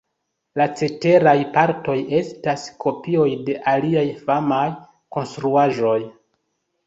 La 0.59 0.65
ceteraj 0.79 1.35
partoj 1.57 1.97
estas 2.19 2.63
kopioj 2.85 3.27
de 3.49 3.57
aliaj 3.73 4.05
famaj 4.29 4.65
konstruaĵoj. 5.17 5.97